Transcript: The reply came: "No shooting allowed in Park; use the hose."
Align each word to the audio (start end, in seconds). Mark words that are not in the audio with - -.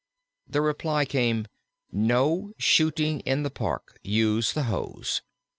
The 0.47 0.61
reply 0.63 1.05
came: 1.05 1.45
"No 1.91 2.53
shooting 2.57 3.21
allowed 3.27 3.45
in 3.45 3.49
Park; 3.51 3.99
use 4.03 4.51
the 4.53 4.63
hose." 4.63 5.21